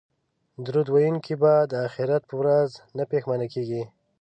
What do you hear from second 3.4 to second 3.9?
کیږي